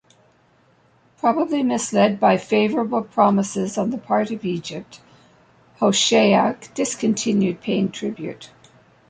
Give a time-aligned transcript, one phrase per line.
[1.19, 4.99] Probably misled by favorable promises on the part of Egypt,
[5.75, 8.49] Hoshea discontinued paying tribute.